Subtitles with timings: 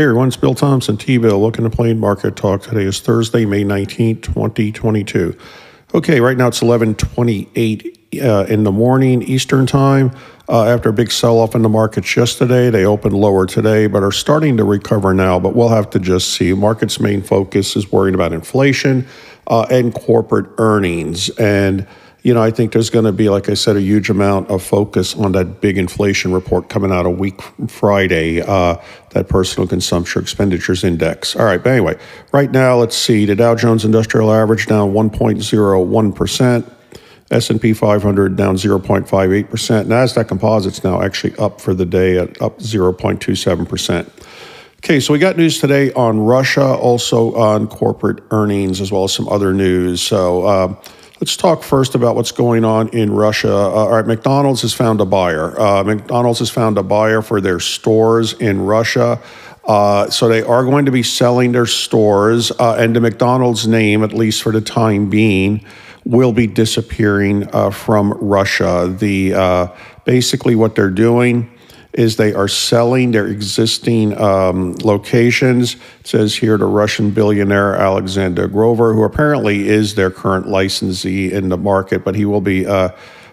[0.00, 2.62] Hey everyone, it's Bill Thompson, T-Bill, looking to plain market talk.
[2.62, 5.36] Today is Thursday, May 19th, 2022.
[5.92, 10.10] Okay, right now it's 11:28 uh, in the morning Eastern Time.
[10.48, 14.10] Uh, after a big sell-off in the markets yesterday, they opened lower today, but are
[14.10, 15.38] starting to recover now.
[15.38, 16.54] But we'll have to just see.
[16.54, 19.06] Markets' main focus is worrying about inflation
[19.48, 21.86] uh, and corporate earnings, and
[22.22, 24.62] you know, I think there's going to be, like I said, a huge amount of
[24.62, 28.76] focus on that big inflation report coming out a week Friday, uh,
[29.10, 31.34] that personal consumption expenditures index.
[31.34, 31.98] All right, but anyway,
[32.32, 33.24] right now, let's see.
[33.24, 36.70] The Dow Jones Industrial Average down 1.01%.
[37.30, 39.84] S&P 500 down 0.58%.
[39.84, 44.10] Nasdaq Composites now actually up for the day at up 0.27%.
[44.78, 49.14] Okay, so we got news today on Russia, also on corporate earnings, as well as
[49.14, 50.02] some other news.
[50.02, 50.44] So.
[50.44, 50.74] Uh,
[51.20, 53.52] Let's talk first about what's going on in Russia.
[53.52, 55.60] Uh, all right, McDonald's has found a buyer.
[55.60, 59.20] Uh, McDonald's has found a buyer for their stores in Russia.
[59.66, 64.02] Uh, so they are going to be selling their stores, uh, and the McDonald's name,
[64.02, 65.62] at least for the time being,
[66.06, 68.88] will be disappearing uh, from Russia.
[68.98, 69.66] The uh,
[70.06, 71.50] basically what they're doing
[71.92, 75.74] is they are selling their existing um, locations.
[75.74, 81.48] It says here to Russian billionaire Alexander Govor, who apparently is their current licensee in
[81.48, 82.90] the market, but he will be uh,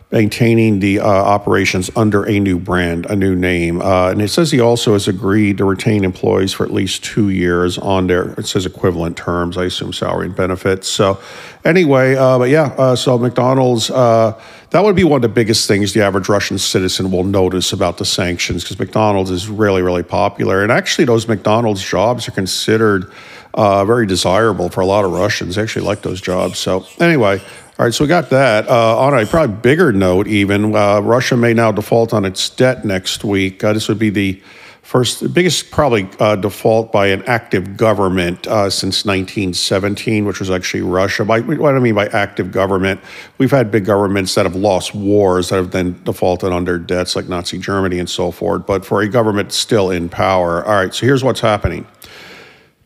[0.10, 3.82] maintaining the uh, operations under a new brand, a new name.
[3.82, 7.28] Uh, and it says he also has agreed to retain employees for at least two
[7.28, 10.88] years on their, it says equivalent terms, I assume salary and benefits.
[10.88, 11.20] So,
[11.66, 15.68] anyway, uh, but yeah, uh, so McDonald's, uh, that would be one of the biggest
[15.68, 20.04] things the average Russian citizen will notice about the sanctions because McDonald's is really, really
[20.04, 20.64] popular.
[20.64, 23.12] And actually, those McDonald's jobs are considered.
[23.58, 25.56] Uh, very desirable for a lot of Russians.
[25.56, 26.60] They actually like those jobs.
[26.60, 27.42] So, anyway,
[27.80, 28.68] all right, so we got that.
[28.70, 32.86] Uh, on a probably bigger note, even uh, Russia may now default on its debt
[32.86, 33.64] next week.
[33.64, 34.42] Uh, this would be the
[34.82, 40.82] first, biggest probably uh, default by an active government uh, since 1917, which was actually
[40.82, 41.26] Russia.
[41.26, 43.02] By what I mean by active government,
[43.38, 47.16] we've had big governments that have lost wars that have then defaulted on their debts,
[47.16, 48.66] like Nazi Germany and so forth.
[48.66, 50.94] But for a government still in power, all right.
[50.94, 51.86] So here's what's happening.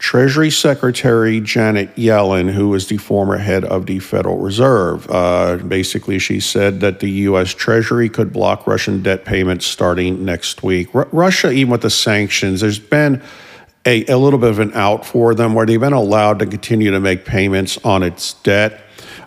[0.01, 5.07] Treasury Secretary Janet Yellen, who was the former head of the Federal Reserve.
[5.11, 7.53] Uh, basically, she said that the U.S.
[7.53, 10.93] Treasury could block Russian debt payments starting next week.
[10.95, 13.21] R- Russia, even with the sanctions, there's been
[13.85, 16.89] a, a little bit of an out for them where they've been allowed to continue
[16.89, 18.81] to make payments on its debt.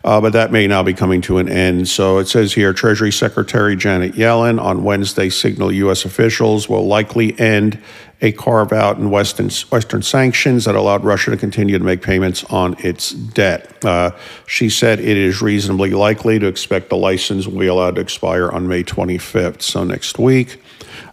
[0.05, 1.89] Uh, but that may now be coming to an end.
[1.89, 6.05] So it says here Treasury Secretary Janet Yellen on Wednesday signaled U.S.
[6.05, 7.81] officials will likely end
[8.25, 12.43] a carve out in Western, Western sanctions that allowed Russia to continue to make payments
[12.45, 13.85] on its debt.
[13.85, 14.12] Uh,
[14.47, 18.49] she said it is reasonably likely to expect the license will be allowed to expire
[18.51, 20.59] on May 25th, so next week.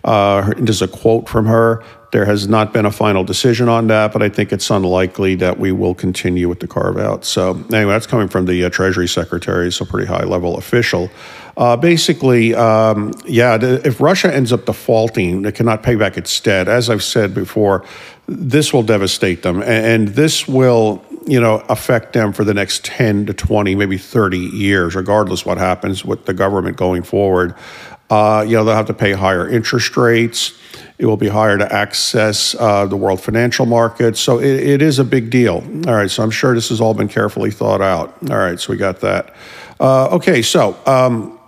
[0.05, 4.11] Uh, there's a quote from her there has not been a final decision on that,
[4.11, 7.23] but I think it's unlikely that we will continue with the carve out.
[7.23, 11.09] So, anyway, that's coming from the uh, Treasury Secretary, so pretty high level official.
[11.55, 16.37] Uh, basically, um, yeah, the, if Russia ends up defaulting, it cannot pay back its
[16.41, 16.67] debt.
[16.67, 17.85] As I've said before,
[18.27, 22.83] this will devastate them, and, and this will you know affect them for the next
[22.83, 27.53] 10 to 20 maybe 30 years regardless what happens with the government going forward
[28.09, 30.59] uh, you know they'll have to pay higher interest rates
[31.01, 34.19] it will be higher to access uh, the world financial markets.
[34.19, 35.55] So it, it is a big deal.
[35.87, 36.11] All right.
[36.11, 38.13] So I'm sure this has all been carefully thought out.
[38.29, 38.59] All right.
[38.59, 39.33] So we got that.
[39.79, 40.43] Uh, okay.
[40.43, 41.39] So, um,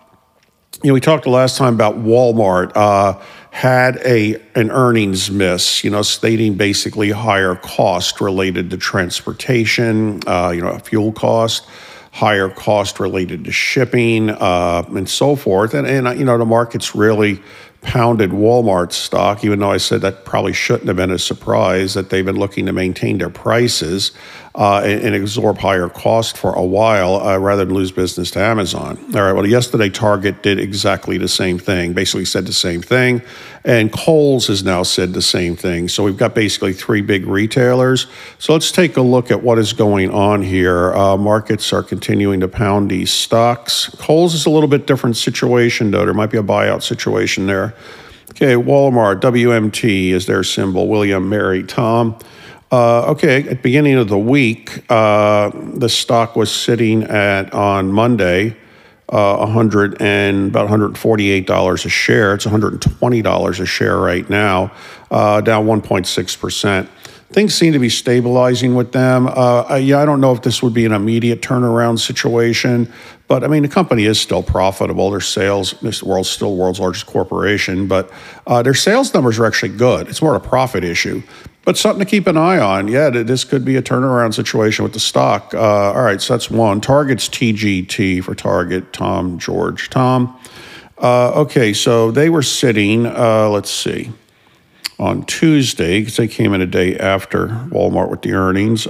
[0.81, 3.21] you know, we talked the last time about Walmart uh,
[3.51, 10.49] had a an earnings miss, you know, stating basically higher cost related to transportation, uh,
[10.49, 11.67] you know, fuel cost
[12.13, 15.73] higher cost related to shipping uh, and so forth.
[15.73, 17.41] And, and, you know, the market's really
[17.83, 22.09] pounded Walmart stock, even though I said that probably shouldn't have been a surprise that
[22.09, 24.11] they've been looking to maintain their prices
[24.55, 28.39] uh, and, and, absorb higher cost for a while uh, rather than lose business to
[28.39, 29.03] Amazon.
[29.15, 33.23] All right, well, yesterday Target did exactly the same thing, basically said the same thing,
[33.63, 35.87] and Kohl's has now said the same thing.
[35.87, 38.05] So we've got basically three big retailers.
[38.37, 40.93] So let's take a look at what is going on here.
[40.93, 43.89] Uh, markets are continuing to pound these stocks.
[43.97, 46.05] Kohl's is a little bit different situation, though.
[46.05, 47.73] There might be a buyout situation there.
[48.31, 52.19] Okay, Walmart, WMT is their symbol, William, Mary, Tom.
[52.73, 58.57] Uh, okay, at beginning of the week, uh, the stock was sitting at on Monday,
[59.09, 62.33] uh, 100 and about 148 dollars a share.
[62.33, 64.71] It's 120 dollars a share right now,
[65.11, 66.89] uh, down 1.6 percent.
[67.29, 69.27] Things seem to be stabilizing with them.
[69.27, 72.91] Uh, yeah, I don't know if this would be an immediate turnaround situation,
[73.27, 75.11] but I mean, the company is still profitable.
[75.11, 78.11] Their sales, this world's still world's largest corporation, but
[78.47, 80.07] uh, their sales numbers are actually good.
[80.07, 81.21] It's more of a profit issue,
[81.65, 82.87] but something to keep an eye on.
[82.87, 85.53] Yeah, this could be a turnaround situation with the stock.
[85.53, 86.81] Uh, all right, so that's one.
[86.81, 88.91] Target's TGT for Target.
[88.93, 89.89] Tom George.
[89.89, 90.37] Tom.
[90.97, 93.05] Uh, okay, so they were sitting.
[93.05, 94.11] Uh, let's see
[94.99, 98.87] on Tuesday because they came in a day after Walmart with the earnings.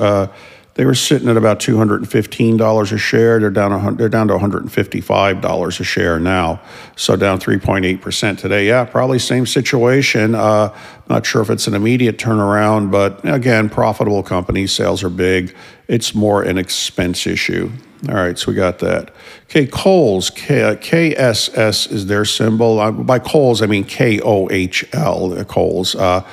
[0.75, 3.39] They were sitting at about two hundred and fifteen dollars a share.
[3.39, 3.95] They're down.
[3.95, 6.61] They're down to one hundred and fifty-five dollars a share now.
[6.95, 8.67] So down three point eight percent today.
[8.67, 10.33] Yeah, probably same situation.
[10.33, 10.75] Uh,
[11.09, 14.65] not sure if it's an immediate turnaround, but again, profitable company.
[14.65, 15.55] Sales are big.
[15.87, 17.69] It's more an expense issue.
[18.09, 19.13] All right, so we got that.
[19.45, 22.79] Okay, Kohl's, K, KSS is their symbol.
[22.79, 25.95] Uh, by Kohl's, I mean K O H L, Kohl's.
[25.95, 26.27] Uh,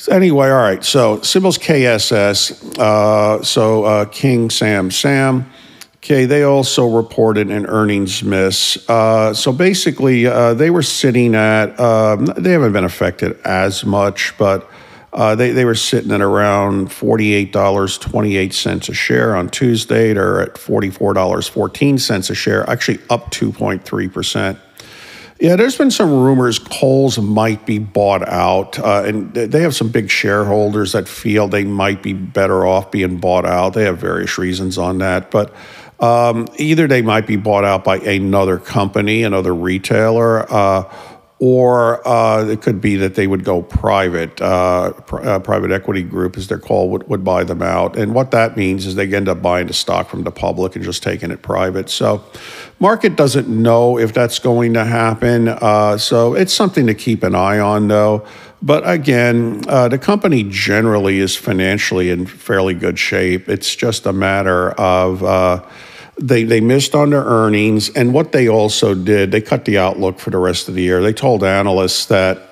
[0.00, 2.78] so anyway, all right, so symbol's KSS.
[2.78, 5.50] Uh, so uh, King Sam Sam.
[5.96, 8.88] Okay, they also reported an earnings miss.
[8.88, 10.24] Uh, so basically,
[10.54, 14.70] they were sitting at, um, they haven't been affected as much, but
[15.12, 20.12] uh, they, they were sitting at around $48.28 a share on Tuesday.
[20.12, 24.58] They're at $44.14 a share, actually up 2.3%.
[25.40, 29.88] Yeah, there's been some rumors Kohl's might be bought out, uh, and they have some
[29.88, 33.70] big shareholders that feel they might be better off being bought out.
[33.70, 35.54] They have various reasons on that, but
[35.98, 40.94] um, either they might be bought out by another company, another retailer, uh,
[41.38, 44.38] or uh, it could be that they would go private.
[44.42, 47.96] Uh, pr- uh, private equity group, as they're called, would, would buy them out.
[47.96, 50.84] And what that means is they end up buying the stock from the public and
[50.84, 51.88] just taking it private.
[51.88, 52.22] So,
[52.80, 55.46] market doesn't know if that's going to happen.
[55.48, 58.26] Uh, so, it's something to keep an eye on, though.
[58.62, 63.48] But again, uh, the company generally is financially in fairly good shape.
[63.48, 65.64] It's just a matter of uh,
[66.20, 70.18] they they missed on their earnings, and what they also did, they cut the outlook
[70.18, 71.00] for the rest of the year.
[71.00, 72.50] They told analysts that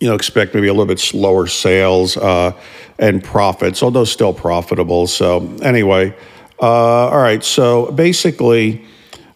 [0.00, 2.52] you know expect maybe a little bit slower sales uh,
[2.98, 5.06] and profits, although still profitable.
[5.06, 6.16] So anyway,
[6.60, 7.44] uh, all right.
[7.44, 8.84] So basically,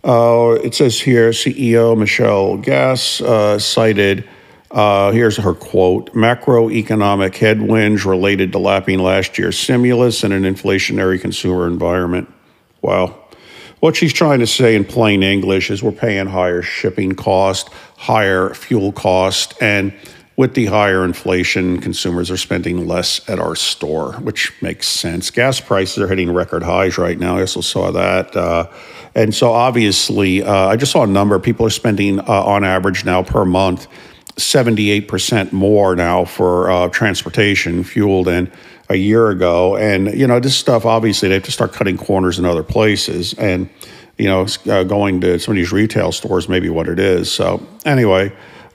[0.04, 4.28] uh, it says here CEO Michelle Gass uh, cited.
[4.70, 11.20] Uh, here's her quote macroeconomic headwinds related to lapping last year's stimulus and an inflationary
[11.20, 12.32] consumer environment.
[12.81, 13.19] Wow.
[13.81, 18.55] What she's trying to say in plain English is we're paying higher shipping cost, higher
[18.55, 19.93] fuel cost, and
[20.37, 25.31] with the higher inflation, consumers are spending less at our store, which makes sense.
[25.31, 27.37] Gas prices are hitting record highs right now.
[27.37, 28.34] I also saw that.
[28.34, 28.67] Uh,
[29.14, 31.38] and so obviously, uh, I just saw a number.
[31.38, 33.88] People are spending uh, on average now per month
[34.37, 38.50] 78% more now for uh, transportation, fuel than
[38.88, 39.76] a year ago.
[39.76, 43.34] And, you know, this stuff, obviously, they have to start cutting corners in other places.
[43.34, 43.69] And,
[44.17, 47.31] you know, uh, going to some of these retail stores may be what it is.
[47.31, 48.32] So, anyway.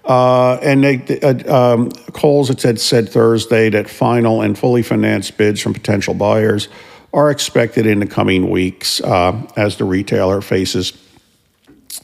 [0.08, 5.60] Uh, and they, uh, um, it said, said Thursday that final and fully financed bids
[5.60, 6.70] from potential buyers
[7.14, 10.94] are expected in the coming weeks uh, as the retailer faces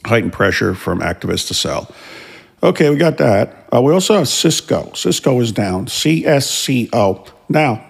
[0.04, 1.90] heightened pressure from activists to sell.
[2.62, 3.66] Okay, we got that.
[3.74, 4.92] Uh, we also have Cisco.
[4.94, 5.86] Cisco is down.
[5.86, 7.28] CSCO.
[7.48, 7.84] Now,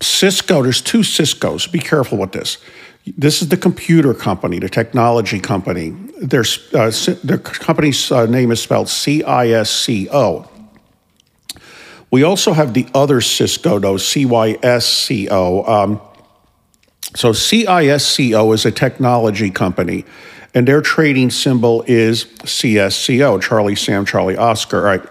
[0.00, 1.70] Cisco, there's two Ciscos.
[1.70, 2.58] Be careful with this.
[3.06, 5.90] This is the computer company, the technology company.
[6.20, 6.90] Their, uh,
[7.24, 10.48] their company's uh, name is spelled C I S C O.
[12.10, 15.64] We also have the other Cisco, though, C Y S C O.
[15.64, 16.00] Um,
[17.14, 20.04] so CISCO is a technology company
[20.54, 25.02] and their trading symbol is CSCO, Charlie Sam Charlie Oscar, right?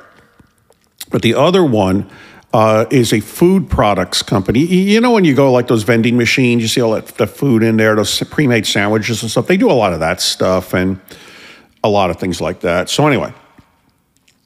[1.09, 2.09] But the other one
[2.57, 4.61] uh, is a food products company.
[4.61, 7.61] You know, when you go like those vending machines, you see all that the food
[7.61, 9.45] in there, those pre-made sandwiches and stuff.
[9.45, 10.99] They do a lot of that stuff and
[11.83, 12.89] a lot of things like that.
[12.89, 13.31] So anyway,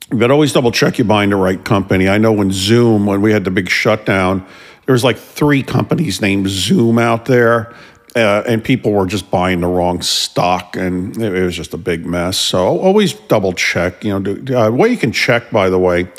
[0.10, 2.10] but always double check you're buying the right company.
[2.10, 4.46] I know when Zoom, when we had the big shutdown,
[4.86, 7.74] there was like three companies named Zoom out there
[8.13, 12.06] uh, and people were just buying the wrong stock, and it, was just a big
[12.06, 12.38] mess.
[12.38, 14.03] So always double check.
[14.03, 16.10] You know, do, uh, way you can check, by the way,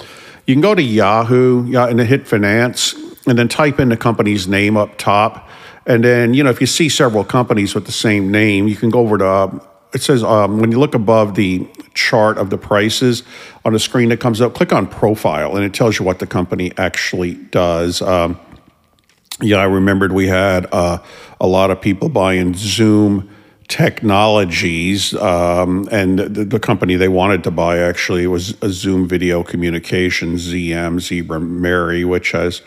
[0.47, 2.95] you can go to Yahoo yeah, and hit finance,
[3.27, 5.49] and then type in the company's name up top,
[5.87, 8.91] and then you know if you see several companies with the same name, you can
[8.91, 9.27] go over to.
[9.27, 9.59] Uh,
[9.95, 13.23] it says um, when you look above the chart of the prices
[13.65, 16.27] on the screen that comes up, click on profile and it tells you what the
[16.27, 18.01] company actually does.
[18.01, 18.41] Um,
[19.43, 20.99] yeah, I remembered we had uh,
[21.41, 23.29] a lot of people buying Zoom
[23.73, 29.43] technologies, um, and the, the, company they wanted to buy actually was a Zoom Video
[29.43, 32.61] Communications, ZM, Zebra Mary, which has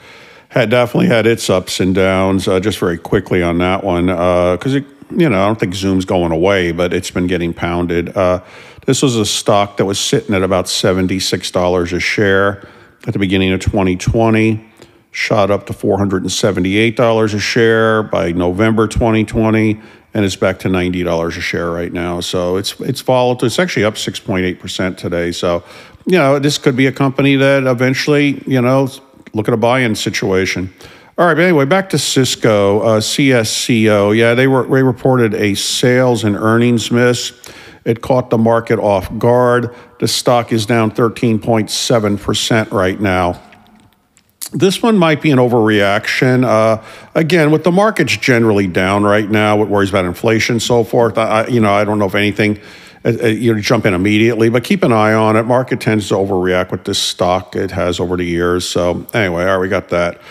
[0.50, 2.48] had definitely had its ups and downs.
[2.48, 4.80] Uh, just very quickly on that one, because uh,
[5.12, 8.18] you know I don't think Zoom's going away, but it's been getting pounded.
[8.18, 8.42] Uh,
[8.88, 12.68] this was a stock that was sitting at about seventy six dollars a share
[13.06, 14.72] at the beginning of 2020
[15.16, 19.80] shot up to $478 a share by November 2020
[20.14, 22.20] and it's back to $90 a share right now.
[22.20, 23.46] So it's it's volatile.
[23.46, 25.32] It's actually up 6.8% today.
[25.32, 25.64] So,
[26.06, 28.90] you know, this could be a company that eventually, you know,
[29.34, 30.74] look at a buy-in situation.
[31.18, 34.18] All right, but anyway, back to Cisco, uh, CSCO.
[34.18, 37.32] Yeah, they were they reported a sales and earnings miss.
[37.86, 39.74] It caught the market off guard.
[40.00, 43.42] The stock is down 13.7% right now.
[44.56, 46.46] This one might be an overreaction.
[46.46, 46.82] Uh,
[47.14, 51.18] again, with the markets generally down right now, with worries about inflation, so forth.
[51.18, 52.62] I, you know, I don't know if anything.
[53.04, 55.44] Uh, uh, you jump in immediately, but keep an eye on it.
[55.44, 57.58] Market tends to overreact with this stock.
[57.58, 58.66] It has over the years.
[58.66, 60.22] So anyway, all right, we got that.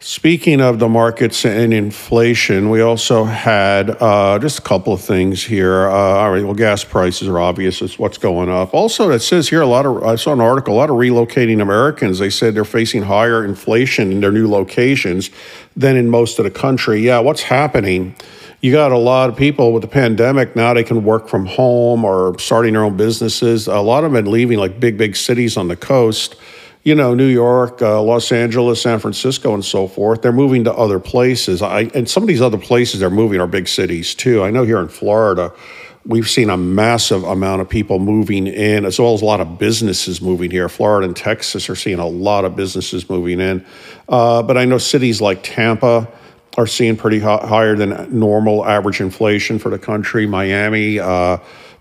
[0.00, 5.42] Speaking of the markets and inflation, we also had uh, just a couple of things
[5.42, 5.88] here.
[5.88, 7.82] Uh, all right, well, gas prices are obvious.
[7.82, 8.72] It's what's going up.
[8.72, 11.60] Also, it says here a lot of, I saw an article, a lot of relocating
[11.60, 15.30] Americans, they said they're facing higher inflation in their new locations
[15.76, 17.00] than in most of the country.
[17.00, 18.14] Yeah, what's happening?
[18.60, 22.04] You got a lot of people with the pandemic now, they can work from home
[22.04, 23.66] or starting their own businesses.
[23.66, 26.36] A lot of them are leaving like big, big cities on the coast
[26.84, 30.22] you know, New York, uh, Los Angeles, San Francisco, and so forth.
[30.22, 31.60] They're moving to other places.
[31.60, 34.42] I, and some of these other places they're moving are big cities too.
[34.42, 35.52] I know here in Florida,
[36.06, 39.58] we've seen a massive amount of people moving in, as well as a lot of
[39.58, 40.68] businesses moving here.
[40.68, 43.64] Florida and Texas are seeing a lot of businesses moving in.
[44.08, 46.08] Uh, but I know cities like Tampa
[46.56, 50.26] are seeing pretty higher than normal average inflation for the country.
[50.26, 51.38] Miami, uh,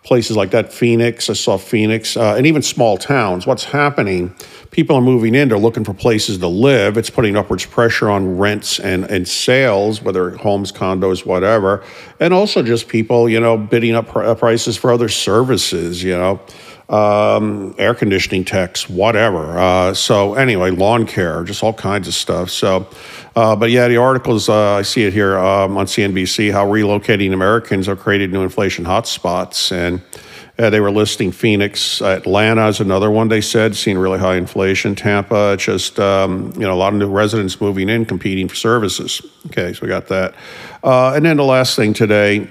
[0.08, 3.46] places like that, Phoenix, I saw Phoenix, uh, and even small towns.
[3.46, 4.34] What's happening?
[4.72, 6.98] people are moving in, they're looking for places to live.
[6.98, 11.84] It's putting upwards pressure on rents and, and sales, whether homes, condos, whatever.
[12.20, 16.40] And also just people, you know, bidding up pr- prices for other services, you know,
[16.89, 19.58] um, air conditioning techs, whatever.
[19.58, 22.50] Uh, so, anyway, lawn care, just all kinds of stuff.
[22.50, 22.88] So,
[23.36, 27.34] uh, but yeah, the articles, uh, I see it here um, on CNBC, how relocating
[27.34, 29.72] Americans have created new inflation hotspots.
[29.72, 30.01] And,
[30.60, 33.27] uh, they were listing Phoenix, Atlanta is another one.
[33.27, 34.96] They said seeing really high inflation.
[34.96, 39.22] Tampa, just um, you know a lot of new residents moving in, competing for services.
[39.48, 40.34] Okay, so we got that.
[40.84, 42.50] Uh, and then the last thing today,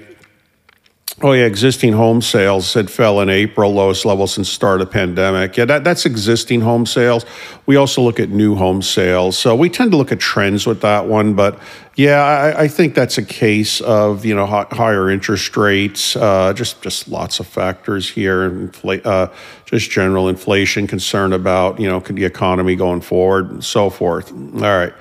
[1.23, 5.57] Oh yeah, existing home sales had fell in April, lowest level since start of pandemic.
[5.57, 7.25] Yeah, that, that's existing home sales.
[7.65, 10.83] We also look at new home sales, so we tend to look at trends with
[10.83, 11.33] that one.
[11.33, 11.59] But
[11.95, 16.83] yeah, I, I think that's a case of you know higher interest rates, uh, just
[16.83, 19.33] just lots of factors here, infl- uh,
[19.65, 24.31] just general inflation, concern about you know the economy going forward, and so forth.
[24.33, 24.93] All right.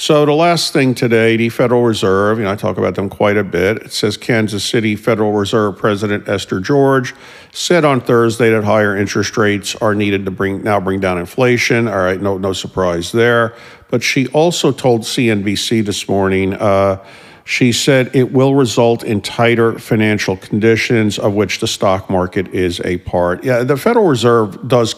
[0.00, 3.36] So the last thing today, the Federal Reserve, you know, I talk about them quite
[3.36, 3.76] a bit.
[3.82, 7.14] It says Kansas City Federal Reserve President Esther George
[7.52, 11.86] said on Thursday that higher interest rates are needed to bring now bring down inflation.
[11.86, 13.54] All right, no no surprise there.
[13.90, 16.54] But she also told CNBC this morning.
[16.54, 17.04] Uh,
[17.44, 22.80] she said it will result in tighter financial conditions, of which the stock market is
[22.86, 23.44] a part.
[23.44, 24.94] Yeah, the Federal Reserve does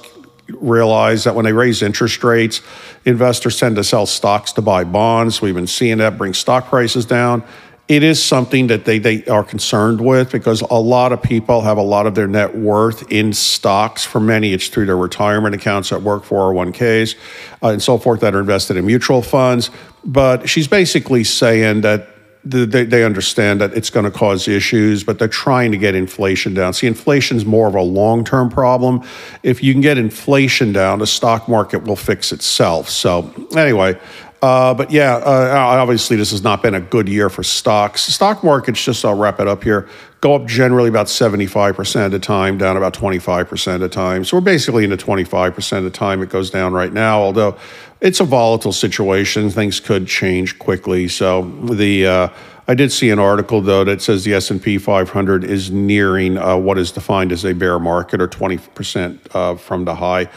[0.60, 2.60] realize that when they raise interest rates,
[3.04, 5.40] investors tend to sell stocks to buy bonds.
[5.40, 7.44] We've been seeing that bring stock prices down.
[7.88, 11.76] It is something that they, they are concerned with because a lot of people have
[11.78, 14.04] a lot of their net worth in stocks.
[14.04, 17.16] For many, it's through their retirement accounts at work, 401ks,
[17.62, 19.70] uh, and so forth that are invested in mutual funds.
[20.04, 22.11] But she's basically saying that
[22.44, 26.54] they, they understand that it's going to cause issues, but they're trying to get inflation
[26.54, 26.74] down.
[26.74, 29.02] See, inflation is more of a long term problem.
[29.42, 32.88] If you can get inflation down, the stock market will fix itself.
[32.88, 33.98] So, anyway,
[34.42, 38.02] uh, but yeah, uh, obviously, this has not been a good year for stocks.
[38.02, 39.88] Stock markets, just I'll wrap it up here,
[40.20, 44.24] go up generally about 75% of the time, down about 25% of the time.
[44.24, 47.56] So we're basically in the 25% of the time it goes down right now, although
[48.00, 49.48] it's a volatile situation.
[49.48, 51.06] Things could change quickly.
[51.06, 52.28] So the uh,
[52.66, 56.78] I did see an article though that says the S&P 500 is nearing uh, what
[56.78, 60.28] is defined as a bear market or 20% uh, from the high.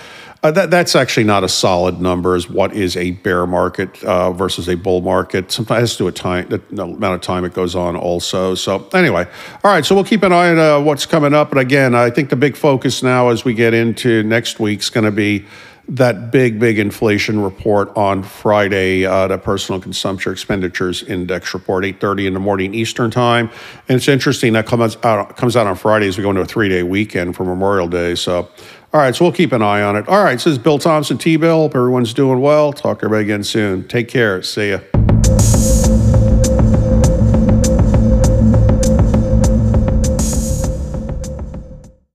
[0.45, 4.31] Uh, that, that's actually not a solid number Is what is a bear market uh,
[4.31, 5.51] versus a bull market.
[5.51, 8.53] Sometimes it has to do time, the amount of time it goes on also.
[8.53, 9.25] So anyway,
[9.63, 11.49] all right, so we'll keep an eye on uh, what's coming up.
[11.49, 15.05] But again, I think the big focus now as we get into next week's going
[15.05, 15.47] to be
[15.87, 22.27] that big, big inflation report on Friday, uh, the personal consumption expenditures index report, 8.30
[22.27, 23.51] in the morning Eastern time.
[23.87, 26.45] And it's interesting, that comes out, comes out on Friday as we go into a
[26.45, 28.15] three-day weekend for Memorial Day.
[28.15, 28.49] So,
[28.95, 30.07] all right, so we'll keep an eye on it.
[30.07, 31.63] All right, this is Bill Thompson, T-Bill.
[31.63, 32.71] Hope everyone's doing well.
[32.71, 33.85] Talk to everybody again soon.
[33.89, 34.41] Take care.
[34.41, 34.79] See ya.